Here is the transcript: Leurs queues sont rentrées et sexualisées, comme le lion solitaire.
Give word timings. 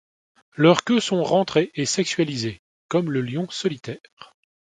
Leurs 0.57 0.83
queues 0.83 0.99
sont 0.99 1.23
rentrées 1.23 1.69
et 1.75 1.85
sexualisées, 1.85 2.63
comme 2.89 3.11
le 3.11 3.21
lion 3.21 3.47
solitaire. 3.51 4.35